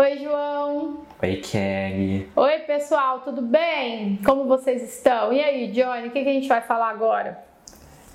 [0.00, 0.98] Oi, João.
[1.20, 2.30] Oi, Kelly.
[2.36, 4.20] Oi, pessoal, tudo bem?
[4.24, 5.32] Como vocês estão?
[5.32, 7.44] E aí, Johnny, o que, que a gente vai falar agora?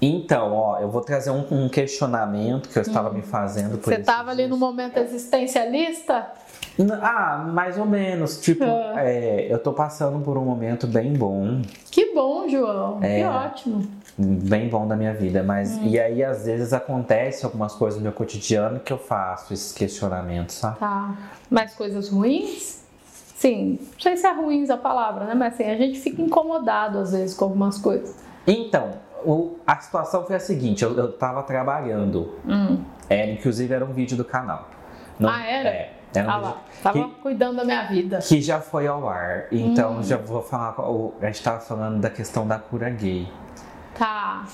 [0.02, 3.78] Então, ó, eu vou trazer um, um questionamento que eu estava me fazendo.
[3.78, 6.32] Por Você estava ali no momento existencialista?
[7.02, 8.40] Ah, mais ou menos.
[8.42, 8.94] Tipo, Ah.
[8.98, 11.62] é, eu tô passando por um momento bem bom,
[11.92, 13.00] Que bom, João.
[13.00, 13.28] Que É.
[13.30, 13.84] ótimo.
[14.18, 15.42] bem bom da minha vida.
[15.44, 19.72] Mas, e aí, às vezes, acontece algumas coisas no meu cotidiano que eu faço esses
[19.74, 20.78] questionamentos, sabe?
[20.80, 21.16] Tá.
[21.50, 22.84] Mais coisas ruins?
[23.36, 25.34] Sim, não sei se é ruins a palavra, né?
[25.34, 28.16] Mas assim, a gente fica incomodado às vezes com algumas coisas.
[28.48, 28.92] Então,
[29.26, 32.36] o- a situação foi a seguinte: eu, eu tava trabalhando.
[32.48, 32.78] Hum.
[33.10, 34.70] Era, inclusive, era um vídeo do canal.
[35.20, 35.70] Não- Ah, era?
[35.70, 38.20] É, era um Ah lá, tava que- cuidando da minha vida.
[38.20, 39.46] que já foi ao ar.
[39.52, 40.04] Então Hum.
[40.04, 40.76] já vou falar.
[41.22, 43.28] A gente tava falando da questão da cura gay.
[43.98, 44.46] Tá.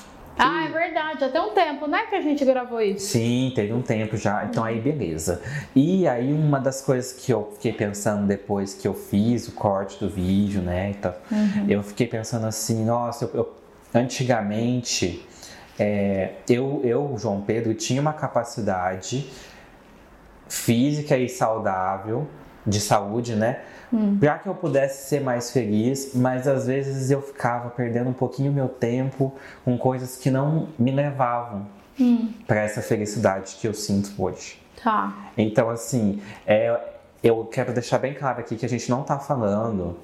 [0.41, 1.25] Ah, é verdade.
[1.25, 3.07] Até um tempo, né, que a gente gravou isso.
[3.07, 4.45] Sim, teve um tempo já.
[4.45, 5.41] Então aí beleza.
[5.75, 9.99] E aí uma das coisas que eu fiquei pensando depois que eu fiz o corte
[9.99, 10.91] do vídeo, né?
[10.91, 11.65] Então, Uhum.
[11.67, 13.55] eu fiquei pensando assim, nossa, eu, eu-
[13.93, 15.25] antigamente
[15.77, 19.29] é, eu, eu, João Pedro, tinha uma capacidade
[20.49, 22.27] física e saudável,
[22.65, 23.61] de saúde, né?
[24.19, 28.51] Pra que eu pudesse ser mais feliz, mas às vezes eu ficava perdendo um pouquinho
[28.51, 29.33] meu tempo
[29.65, 31.65] com coisas que não me levavam
[31.99, 34.61] Hum, para essa felicidade que eu sinto hoje.
[34.83, 35.11] tá.
[35.37, 36.79] Então, assim, é,
[37.23, 39.97] eu quero deixar bem claro aqui que a gente não tá falando.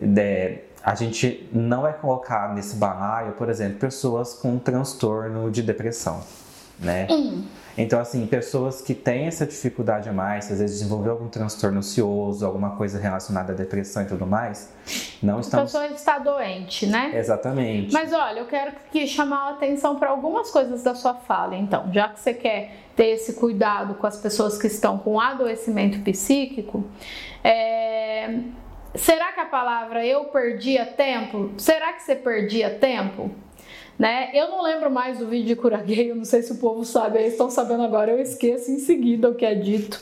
[0.00, 6.20] de- a gente não é colocar nesse balaio, por exemplo, pessoas com transtorno de depressão,
[6.82, 7.06] né?
[7.10, 7.44] Hum,
[7.78, 12.44] Então, assim, pessoas que têm essa dificuldade a mais, às vezes desenvolveu algum transtorno ansioso,
[12.44, 14.70] alguma coisa relacionada à depressão e tudo mais,
[15.22, 15.72] não a estamos.
[15.72, 17.12] pessoa está doente, né?
[17.14, 17.90] Exatamente.
[17.90, 21.90] Mas olha, eu quero que chamar a atenção para algumas coisas da sua fala, então,
[21.94, 26.84] já que você quer ter esse cuidado com as pessoas que estão com adoecimento psíquico,
[27.42, 28.38] é,
[28.94, 31.52] será que a palavra eu perdia tempo?
[31.56, 33.30] Será que você perdia tempo?
[34.02, 34.30] Né?
[34.34, 36.84] Eu não lembro mais do vídeo de cura gay, eu não sei se o povo
[36.84, 40.00] sabe, eles estão sabendo agora, eu esqueço em seguida o que é dito.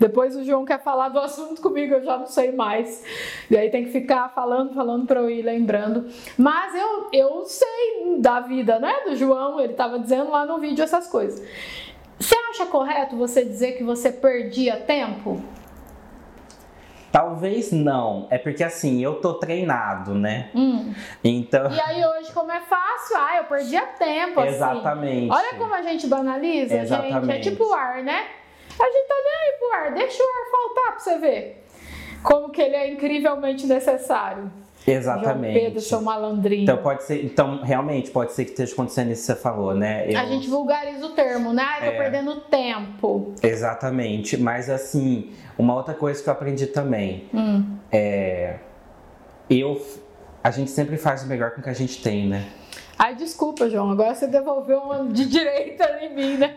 [0.00, 3.04] Depois o João quer falar do assunto comigo, eu já não sei mais.
[3.48, 6.08] E aí tem que ficar falando, falando para eu ir lembrando.
[6.36, 10.82] Mas eu, eu sei da vida, né, do João, ele estava dizendo lá no vídeo
[10.82, 11.40] essas coisas.
[12.18, 15.40] Você acha correto você dizer que você perdia tempo?
[17.16, 18.26] Talvez não.
[18.30, 20.50] É porque assim, eu tô treinado, né?
[20.54, 20.92] Hum.
[21.24, 21.72] Então.
[21.72, 24.54] E aí hoje, como é fácil, ah, eu perdia tempo, assim.
[24.54, 25.32] Exatamente.
[25.32, 26.92] Olha como a gente banaliza, gente.
[26.92, 27.50] É Exatamente.
[27.50, 28.26] tipo o ar, né?
[28.78, 31.66] A gente tá nem aí pro ar, deixa o ar faltar pra você ver.
[32.22, 34.52] Como que ele é incrivelmente necessário.
[34.86, 35.52] Exatamente.
[35.54, 36.62] João Pedro, seu malandrinho.
[36.62, 40.06] Então pode ser, então realmente pode ser que esteja acontecendo isso que você falou, né?
[40.12, 41.64] Eu- A gente vulgariza o termo, né?
[41.80, 41.96] Eu tô É.
[41.98, 43.34] perdendo tempo.
[43.42, 47.64] Exatamente, mas assim, uma outra coisa que eu aprendi também Hum.
[47.90, 48.56] é
[49.50, 49.80] eu
[50.42, 52.44] a gente sempre faz o melhor com o que a gente tem, né?
[52.98, 53.90] Ai, desculpa, João.
[53.90, 56.54] Agora você devolveu uma de direita em mim, né?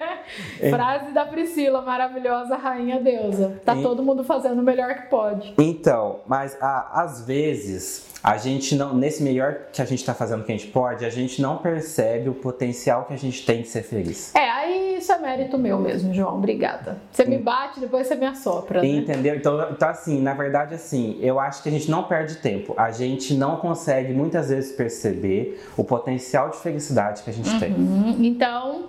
[0.60, 0.70] É.
[0.70, 3.60] Frase da Priscila, maravilhosa rainha deusa.
[3.66, 5.54] Tá E- todo mundo fazendo o melhor que pode.
[5.58, 10.44] Então, mas a- às vezes a gente não, nesse melhor que a gente tá fazendo
[10.44, 13.68] que a gente pode, a gente não percebe o potencial que a gente tem de
[13.68, 14.34] ser feliz.
[14.36, 16.36] É, aí isso é mérito meu mesmo, João.
[16.36, 16.98] Obrigada.
[17.12, 18.88] Você me bate, depois você me assopra, né?
[18.88, 19.36] Entendeu?
[19.36, 22.74] Então, então, assim, na verdade, assim, eu acho que a gente não perde tempo.
[22.78, 27.74] A gente não consegue muitas vezes perceber o potencial de felicidade que a gente tem.
[27.74, 28.86] Hum, Então,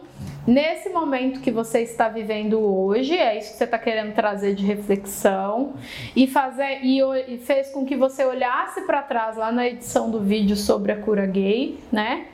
[0.47, 4.65] nesse momento que você está vivendo hoje, é isso que você está querendo trazer de
[4.65, 5.75] reflexão
[6.15, 10.21] e fazer e, e fez com que você olhasse para trás lá na edição do
[10.21, 12.27] vídeo sobre a cura gay, né?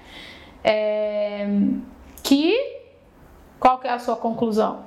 [0.65, 1.47] É,
[2.23, 2.76] que
[3.59, 4.85] qual que é a sua conclusão?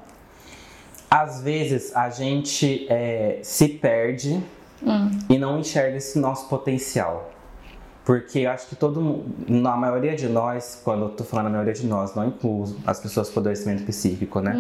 [1.10, 4.42] Às vezes a gente é, se perde
[4.82, 5.10] Hum.
[5.30, 7.32] e não enxerga esse nosso potencial.
[8.06, 11.50] Porque eu acho que todo mundo, na maioria de nós, quando eu tô falando a
[11.50, 14.56] maioria de nós, não incluo as pessoas com adoecimento psíquico, né?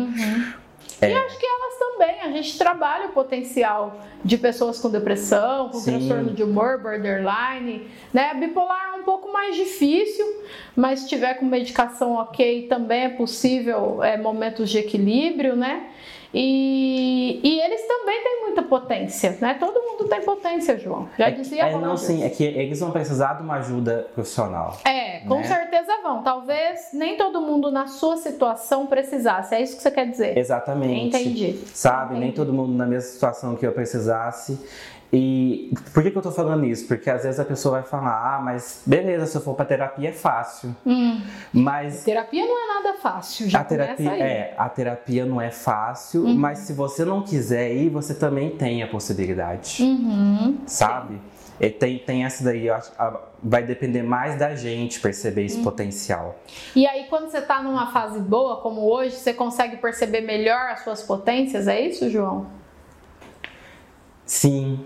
[1.01, 5.79] E acho que elas também, a gente trabalha o potencial de pessoas com depressão, com
[5.79, 5.91] Sim.
[5.91, 8.33] transtorno de humor, borderline, né?
[8.35, 10.23] Bipolar é pouco mais difícil,
[10.75, 15.87] mas se tiver com medicação ok, também é possível é, momentos de equilíbrio, né?
[16.31, 19.55] E, e eles também têm muita potência, né?
[19.59, 21.09] Todo mundo tem potência, João.
[21.17, 24.77] Já É, dizia é, não, sim, é que eles vão precisar de uma ajuda profissional.
[24.85, 25.43] É, com né?
[25.43, 26.21] certeza vão.
[26.21, 29.55] Talvez nem todo mundo na sua situação precisasse.
[29.55, 30.37] É isso que você quer dizer?
[30.37, 31.07] Exatamente.
[31.07, 31.59] Entendi.
[31.73, 32.13] Sabe?
[32.13, 32.35] Nem Entendi.
[32.35, 34.59] todo mundo na mesma situação que eu precisasse.
[35.11, 36.87] E por que, que eu tô falando isso?
[36.87, 40.09] Porque às vezes a pessoa vai falar, ah, mas beleza, se eu for pra terapia
[40.09, 40.75] é fácil.
[40.85, 41.21] Hum.
[41.51, 42.03] Mas.
[42.03, 46.35] Terapia não é nada fácil, já a terapia, é, a terapia não é fácil, uhum.
[46.35, 49.81] mas se você não quiser ir, você também tem a possibilidade.
[49.81, 50.59] Uhum.
[50.67, 51.19] Sabe?
[51.59, 52.91] E tem, tem essa daí, eu acho,
[53.43, 55.63] vai depender mais da gente perceber esse uhum.
[55.63, 56.39] potencial.
[56.75, 60.83] E aí, quando você tá numa fase boa, como hoje, você consegue perceber melhor as
[60.83, 62.58] suas potências, é isso, João?
[64.29, 64.79] Sim.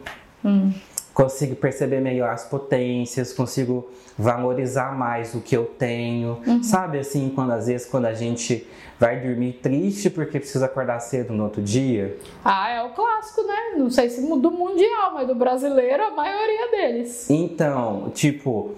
[0.44, 0.72] Hum.
[1.14, 3.88] Consigo perceber melhor as potências, consigo
[4.18, 6.42] valorizar mais o que eu tenho.
[6.48, 6.64] Uhum.
[6.64, 8.66] Sabe assim, quando às vezes quando a gente
[8.98, 12.18] vai dormir triste porque precisa acordar cedo no outro dia?
[12.44, 13.76] Ah, é o clássico, né?
[13.78, 17.30] Não sei se do mundial, mas do brasileiro a maioria deles.
[17.30, 18.72] Então, tipo,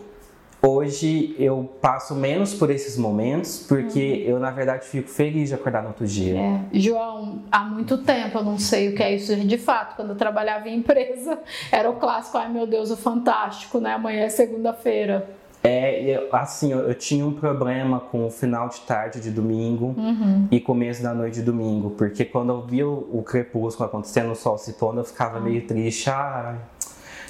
[0.66, 4.32] Hoje eu passo menos por esses momentos porque uhum.
[4.32, 6.40] eu, na verdade, fico feliz de acordar no outro dia.
[6.40, 6.62] É.
[6.74, 9.96] João, há muito tempo eu não sei o que é isso de fato.
[9.96, 11.38] Quando eu trabalhava em empresa,
[11.72, 13.94] era o clássico: ai meu Deus, o fantástico, né?
[13.94, 15.30] Amanhã é segunda-feira.
[15.64, 19.96] É, eu, assim, eu, eu, tinha um problema com o final de tarde de domingo
[19.98, 20.48] uhum.
[20.52, 24.36] e começo da noite de domingo, porque quando eu via o, o crepúsculo acontecendo, o
[24.36, 25.46] sol se pondo, eu ficava uhum.
[25.46, 26.08] meio triste.
[26.08, 26.56] Ah,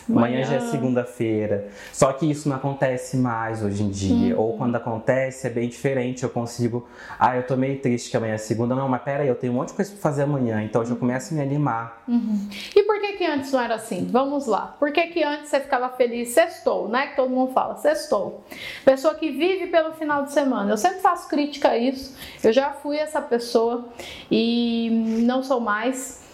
[0.09, 1.67] Amanhã, já é segunda-feira.
[1.91, 4.35] Só que isso não acontece mais hoje em dia.
[4.35, 4.41] Uhum.
[4.41, 6.23] Ou quando acontece é bem diferente.
[6.23, 6.87] Eu consigo.
[7.19, 8.75] Ah, eu tô meio triste que amanhã é segunda.
[8.75, 10.61] Não, mas pera aí, eu tenho um monte de coisa pra fazer amanhã.
[10.63, 12.03] Então eu já começo a me animar.
[12.07, 12.47] Uhum.
[12.75, 14.07] E por que que antes não era assim?
[14.11, 14.75] Vamos lá.
[14.79, 16.29] Por que que antes você ficava feliz?
[16.29, 17.07] Sextou, né?
[17.07, 18.43] Que todo mundo fala, sextou.
[18.83, 20.71] Pessoa que vive pelo final de semana.
[20.71, 22.15] Eu sempre faço crítica a isso.
[22.43, 23.85] Eu já fui essa pessoa
[24.29, 26.24] e não sou mais.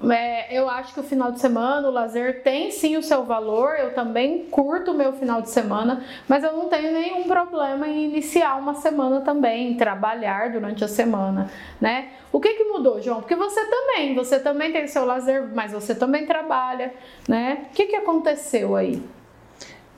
[0.00, 3.74] É, eu acho que o final de semana, o lazer tem sim o seu valor.
[3.76, 8.04] Eu também curto o meu final de semana, mas eu não tenho nenhum problema em
[8.04, 11.50] iniciar uma semana também, trabalhar durante a semana,
[11.80, 12.10] né?
[12.30, 13.20] O que que mudou, João?
[13.20, 16.92] Porque você também, você também tem o seu lazer, mas você também trabalha,
[17.28, 17.66] né?
[17.70, 19.02] O que que aconteceu aí?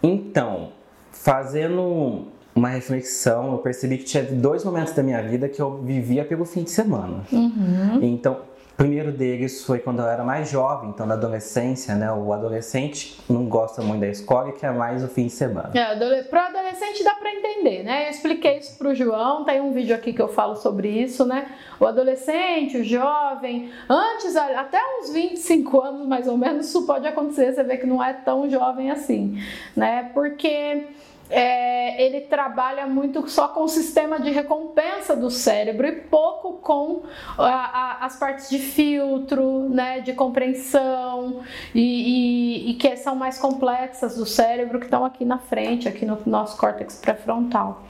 [0.02, 0.72] Então,
[1.12, 6.24] fazendo uma reflexão, eu percebi que tinha dois momentos da minha vida que eu vivia
[6.24, 7.24] pelo fim de semana.
[7.32, 7.98] Uhum.
[8.02, 8.49] Então,
[8.80, 12.10] primeiro deles foi quando eu era mais jovem, então na adolescência, né?
[12.10, 15.70] O adolescente não gosta muito da escola e quer mais o fim de semana.
[15.74, 18.06] É, pro adolescente dá para entender, né?
[18.06, 21.46] Eu expliquei isso pro João, tem um vídeo aqui que eu falo sobre isso, né?
[21.78, 27.52] O adolescente, o jovem, antes, até uns 25 anos mais ou menos, isso pode acontecer,
[27.52, 29.38] você vê que não é tão jovem assim,
[29.76, 30.10] né?
[30.14, 30.86] Porque
[31.30, 37.02] é, ele trabalha muito só com o sistema de recompensa do cérebro e pouco com
[37.38, 41.40] a, a, as partes de filtro, né, de compreensão
[41.74, 46.04] e, e, e, que são mais complexas do cérebro que estão aqui na frente, aqui
[46.04, 47.82] no nosso córtex pré-frontal.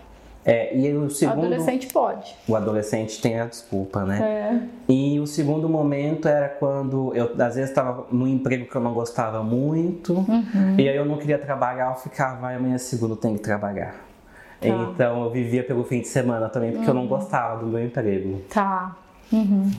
[0.44, 1.36] É, e o segundo.
[1.36, 2.34] O adolescente pode.
[2.48, 4.20] O adolescente tem a desculpa, né?
[4.22, 4.92] É.
[4.92, 8.94] E o segundo momento era quando eu, às vezes, estava num emprego que eu não
[8.94, 10.76] gostava muito, uhum.
[10.78, 13.94] e aí eu não queria trabalhar, eu ficava, vai, amanhã segundo eu tenho que trabalhar.
[14.60, 14.68] Tá.
[14.68, 16.90] Então eu vivia pelo fim de semana também, porque uhum.
[16.90, 17.08] eu não uhum.
[17.08, 18.42] gostava do meu emprego.
[18.48, 18.96] Tá.
[19.32, 19.70] Uhum.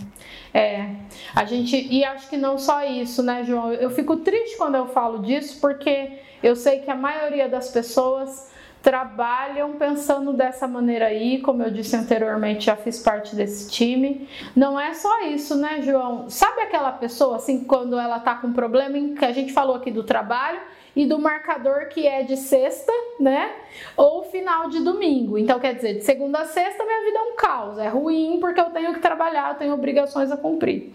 [0.53, 0.91] É,
[1.35, 3.73] a gente, e acho que não só isso, né, João?
[3.73, 6.11] Eu fico triste quando eu falo disso, porque
[6.41, 8.49] eu sei que a maioria das pessoas
[8.81, 14.27] trabalham pensando dessa maneira aí, como eu disse anteriormente, já fiz parte desse time.
[14.55, 16.29] Não é só isso, né, João?
[16.29, 19.91] Sabe aquela pessoa assim, quando ela tá com problema em que a gente falou aqui
[19.91, 20.59] do trabalho
[20.95, 23.51] e do marcador que é de sexta, né?
[23.95, 25.37] Ou final de domingo.
[25.37, 28.59] Então, quer dizer, de segunda a sexta, minha vida é um caos, é ruim porque
[28.59, 30.93] eu tenho que trabalhar, eu tenho obrigações a cumprir.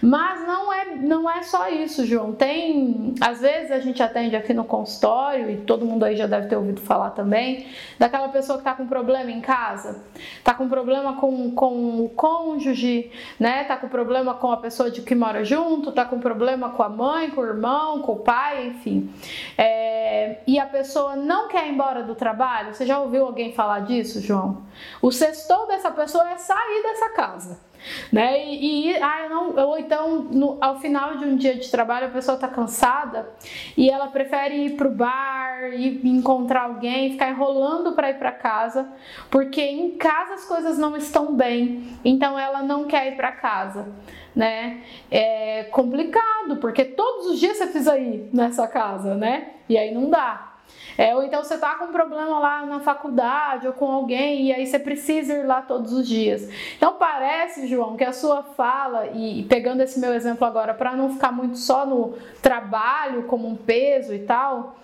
[0.00, 2.32] Mas não é, não é só isso, João.
[2.32, 6.48] Tem, às vezes a gente atende aqui no consultório e todo mundo aí já deve
[6.48, 7.66] ter ouvido falar também,
[7.98, 10.02] daquela pessoa que tá com problema em casa,
[10.42, 13.64] tá com problema com, com o cônjuge, né?
[13.64, 16.88] Tá com problema com a pessoa de que mora junto, tá com problema com a
[16.88, 19.10] mãe, com o irmão, com o pai, enfim.
[19.56, 22.74] É, e a pessoa não quer ir embora do trabalho.
[22.74, 24.62] Você já ouviu alguém falar disso, João?
[25.00, 27.71] O sextou dessa pessoa é sair dessa casa.
[28.12, 28.44] Né?
[28.44, 32.10] E, e ah, não, ou então no, ao final de um dia de trabalho a
[32.10, 33.28] pessoa está cansada
[33.76, 38.32] e ela prefere ir para o bar e encontrar alguém, ficar enrolando para ir para
[38.32, 38.88] casa,
[39.30, 43.86] porque em casa as coisas não estão bem, então ela não quer ir para casa
[44.34, 44.82] né?
[45.10, 49.52] É complicado, porque todos os dias você precisa ir nessa casa, né?
[49.68, 50.51] E aí não dá.
[50.96, 54.52] É, ou então você tá com um problema lá na faculdade ou com alguém e
[54.52, 56.48] aí você precisa ir lá todos os dias.
[56.76, 61.10] Então parece, João, que a sua fala, e pegando esse meu exemplo agora, para não
[61.10, 64.76] ficar muito só no trabalho como um peso e tal,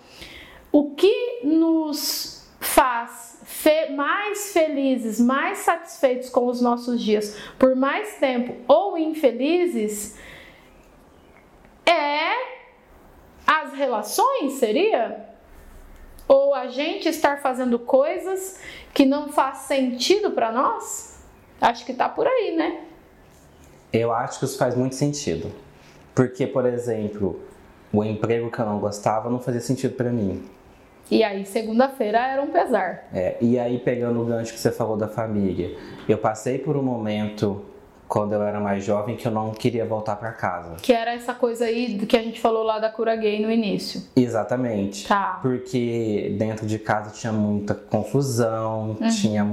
[0.72, 8.18] o que nos faz fe mais felizes, mais satisfeitos com os nossos dias por mais
[8.18, 10.18] tempo ou infelizes
[11.86, 12.32] é
[13.46, 15.37] As relações seria?
[16.28, 18.60] Ou a gente estar fazendo coisas
[18.92, 21.24] que não faz sentido para nós?
[21.60, 22.82] Acho que tá por aí, né?
[23.92, 25.50] Eu acho que isso faz muito sentido.
[26.14, 27.40] Porque, por exemplo,
[27.92, 30.44] o emprego que eu não gostava não fazia sentido para mim.
[31.10, 33.08] E aí, segunda-feira era um pesar.
[33.14, 35.74] É, e aí, pegando o gancho que você falou da família,
[36.06, 37.64] eu passei por um momento
[38.08, 40.76] quando eu era mais jovem que eu não queria voltar para casa.
[40.80, 44.02] Que era essa coisa aí que a gente falou lá da cura gay no início.
[44.16, 45.06] Exatamente.
[45.06, 45.38] Tá.
[45.42, 49.08] Porque dentro de casa tinha muita confusão, uhum.
[49.10, 49.44] tinha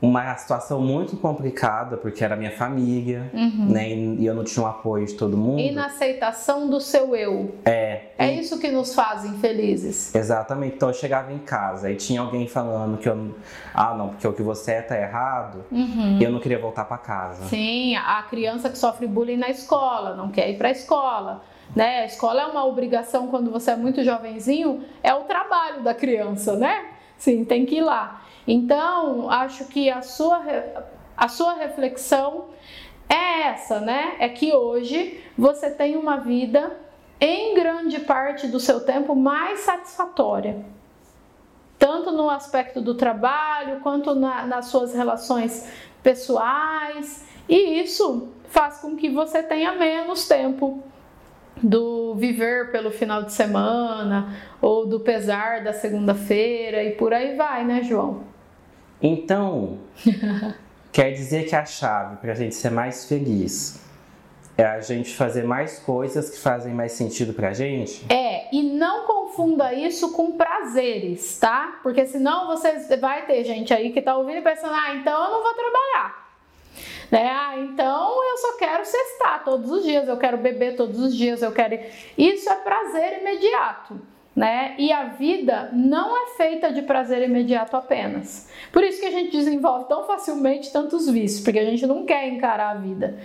[0.00, 3.66] uma situação muito complicada, porque era minha família, uhum.
[3.68, 3.88] né?
[3.90, 5.58] E eu não tinha o apoio de todo mundo.
[5.58, 7.56] E na aceitação do seu eu.
[7.64, 8.02] É.
[8.16, 8.38] É e...
[8.38, 10.14] isso que nos faz infelizes.
[10.14, 10.76] Exatamente.
[10.76, 13.34] Então eu chegava em casa e tinha alguém falando que eu.
[13.74, 15.64] Ah, não, porque o que você é tá errado.
[15.70, 16.18] Uhum.
[16.20, 17.46] E eu não queria voltar para casa.
[17.46, 21.42] Sim, a criança que sofre bullying na escola, não quer ir para a escola.
[21.74, 22.00] Né?
[22.00, 26.56] A escola é uma obrigação quando você é muito jovenzinho, é o trabalho da criança,
[26.56, 26.86] né?
[27.18, 28.22] Sim, tem que ir lá.
[28.50, 30.42] Então, acho que a sua,
[31.14, 32.46] a sua reflexão
[33.06, 34.16] é essa, né?
[34.18, 36.74] É que hoje você tem uma vida,
[37.20, 40.64] em grande parte do seu tempo, mais satisfatória.
[41.78, 45.70] Tanto no aspecto do trabalho, quanto na, nas suas relações
[46.02, 47.26] pessoais.
[47.46, 50.82] E isso faz com que você tenha menos tempo
[51.62, 57.62] do viver pelo final de semana ou do pesar da segunda-feira e por aí vai,
[57.62, 58.37] né, João?
[59.02, 59.78] Então,
[60.92, 63.80] quer dizer que a chave para a gente ser mais feliz
[64.56, 68.04] é a gente fazer mais coisas que fazem mais sentido pra gente?
[68.12, 71.78] É, e não confunda isso com prazeres, tá?
[71.80, 75.30] Porque senão você vai ter gente aí que tá ouvindo e pensando, ah, então eu
[75.30, 76.28] não vou trabalhar.
[77.08, 77.30] Né?
[77.30, 81.40] Ah, então eu só quero cestar todos os dias, eu quero beber todos os dias,
[81.40, 81.78] eu quero.
[82.18, 84.00] Isso é prazer imediato
[84.38, 84.76] né?
[84.78, 88.48] E a vida não é feita de prazer imediato apenas.
[88.70, 92.28] Por isso que a gente desenvolve tão facilmente tantos vícios, porque a gente não quer
[92.28, 93.18] encarar a vida.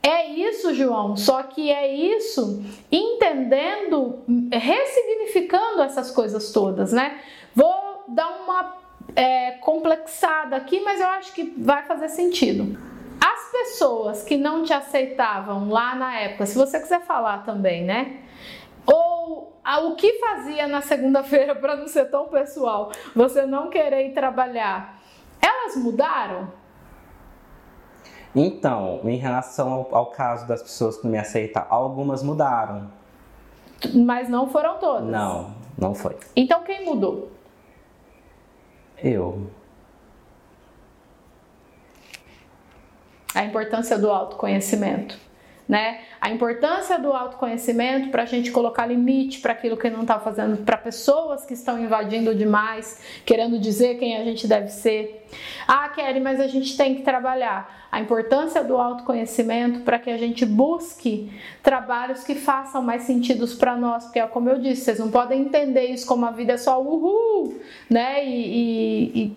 [0.00, 7.18] É isso, João, só que é isso entendendo, ressignificando essas coisas todas, né?
[7.52, 8.76] Vou dar uma
[9.16, 12.78] é, complexada aqui, mas eu acho que vai fazer sentido.
[13.20, 18.20] As pessoas que não te aceitavam lá na época, se você quiser falar também, né?
[19.82, 25.00] O que fazia na segunda-feira para não ser tão pessoal, você não querer ir trabalhar,
[25.40, 26.52] elas mudaram?
[28.36, 32.90] Então, em relação ao, ao caso das pessoas que não me aceitam, algumas mudaram.
[33.94, 35.08] Mas não foram todas?
[35.08, 36.16] Não, não foi.
[36.34, 37.30] Então quem mudou?
[38.98, 39.50] Eu.
[43.34, 45.18] A importância do autoconhecimento
[45.68, 46.00] né?
[46.20, 50.58] A importância do autoconhecimento para a gente colocar limite para aquilo que não está fazendo,
[50.58, 55.26] para pessoas que estão invadindo demais, querendo dizer quem a gente deve ser.
[55.66, 57.84] Ah, Kelly, mas a gente tem que trabalhar.
[57.90, 63.76] A importância do autoconhecimento para que a gente busque trabalhos que façam mais sentido para
[63.76, 66.82] nós, porque, como eu disse, vocês não podem entender isso como a vida é só
[66.82, 68.26] uhul, né?
[68.26, 69.36] e, e, e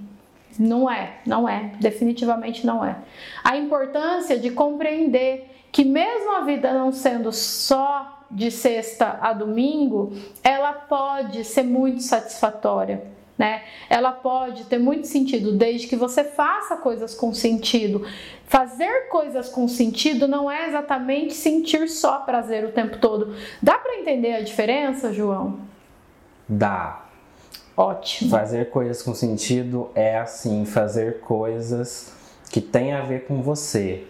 [0.60, 2.96] não é, não é, definitivamente não é.
[3.44, 10.12] A importância de compreender que mesmo a vida não sendo só de sexta a domingo,
[10.44, 13.04] ela pode ser muito satisfatória.
[13.38, 13.62] Né?
[13.88, 18.08] Ela pode ter muito sentido desde que você faça coisas com sentido.
[18.48, 23.36] Fazer coisas com sentido não é exatamente sentir só prazer o tempo todo.
[23.62, 25.60] Dá para entender a diferença, João?
[26.50, 27.06] Dá.
[27.78, 28.32] Ótimo.
[28.32, 32.12] Fazer coisas com sentido é assim, fazer coisas
[32.50, 34.08] que têm a ver com você,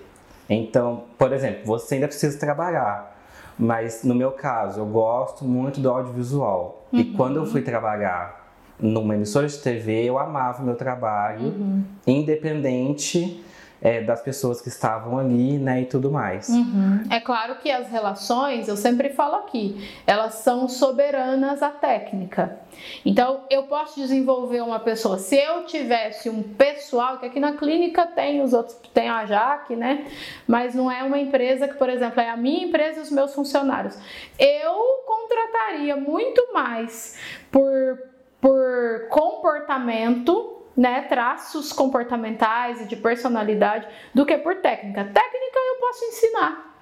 [0.50, 3.16] então, por exemplo, você ainda precisa trabalhar.
[3.60, 6.86] Mas no meu caso, eu gosto muito do audiovisual.
[6.92, 7.00] Uhum.
[7.00, 8.48] E quando eu fui trabalhar
[8.80, 11.84] numa emissora de TV, eu amava o meu trabalho, uhum.
[12.06, 13.44] independente
[13.82, 16.50] é, das pessoas que estavam ali, né, e tudo mais.
[16.50, 17.04] Uhum.
[17.10, 22.60] É claro que as relações, eu sempre falo aqui, elas são soberanas à técnica.
[23.06, 25.18] Então, eu posso desenvolver uma pessoa.
[25.18, 29.76] Se eu tivesse um pessoal, que aqui na clínica tem os outros, tem a Jaque,
[29.76, 30.06] né?
[30.48, 33.34] Mas não é uma empresa que, por exemplo, é a minha empresa e os meus
[33.34, 33.98] funcionários.
[34.38, 37.18] Eu contrataria muito mais
[37.52, 38.00] por,
[38.40, 45.04] por comportamento né, traços comportamentais e de personalidade do que por técnica.
[45.06, 46.78] Técnica eu posso ensinar,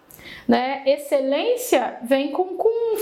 [0.46, 0.84] né?
[0.86, 2.98] Excelência vem com, com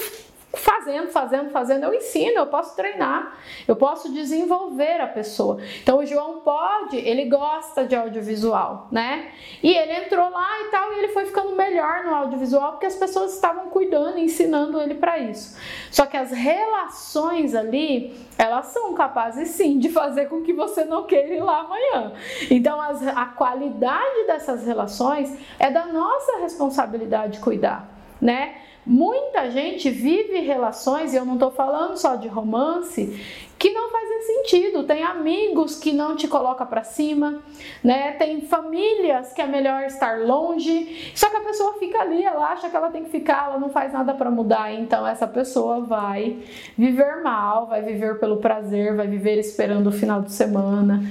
[0.56, 5.58] fazendo, fazendo, fazendo, eu ensino, eu posso treinar, eu posso desenvolver a pessoa.
[5.82, 9.32] Então o João pode, ele gosta de audiovisual, né?
[9.64, 12.96] E ele entrou lá e tal, e ele foi ficando melhor no audiovisual porque as
[12.96, 15.58] pessoas estavam cuidando, ensinando ele para isso.
[15.90, 21.06] Só que as relações ali, elas são capazes sim de fazer com que você não
[21.06, 22.14] queira ir lá amanhã.
[22.52, 27.90] Então as, a qualidade dessas relações é da nossa responsabilidade cuidar,
[28.22, 28.56] né?
[28.86, 33.20] Muita gente vive relações, e eu não estou falando só de romance,
[33.58, 34.84] que não fazem sentido.
[34.84, 37.42] Tem amigos que não te coloca para cima,
[37.82, 38.12] né?
[38.13, 41.12] Tem famílias que é melhor estar longe.
[41.16, 43.70] Só que a pessoa fica ali, ela acha que ela tem que ficar, ela não
[43.70, 44.74] faz nada para mudar.
[44.74, 46.40] Então essa pessoa vai
[46.78, 51.02] viver mal, vai viver pelo prazer, vai viver esperando o final de semana.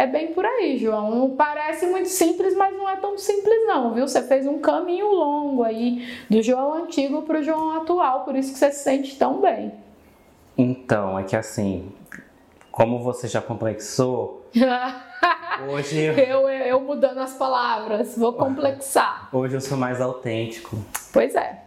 [0.00, 1.34] É bem por aí, João.
[1.36, 4.08] Parece muito simples, mas não é tão simples não, viu?
[4.08, 8.50] Você fez um caminho longo aí do João antigo para o João atual, por isso
[8.50, 9.74] que você se sente tão bem.
[10.56, 11.92] Então, é que assim,
[12.72, 14.46] como você já complexou,
[15.68, 16.14] hoje eu...
[16.14, 16.48] eu...
[16.48, 19.28] eu mudando as palavras, vou complexar.
[19.36, 20.78] Hoje eu sou mais autêntico.
[21.12, 21.62] Pois é,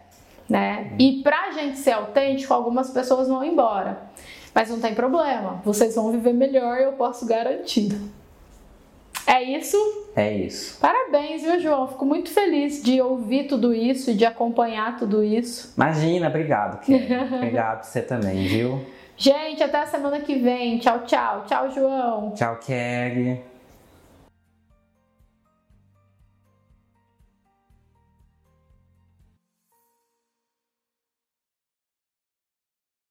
[0.49, 0.95] né?
[0.97, 4.01] E pra gente ser autêntico, algumas pessoas vão embora.
[4.55, 7.91] Mas não tem problema, vocês vão viver melhor, eu posso garantir.
[9.25, 9.77] É isso?
[10.15, 10.79] É isso.
[10.79, 11.87] Parabéns, viu, João?
[11.87, 15.73] Fico muito feliz de ouvir tudo isso e de acompanhar tudo isso.
[15.75, 16.79] Imagina, obrigado,
[17.35, 18.79] obrigado você também, viu?
[19.15, 20.79] Gente, até a semana que vem.
[20.79, 21.45] Tchau, tchau.
[21.47, 22.31] Tchau, João.
[22.31, 23.52] Tchau, Kelly.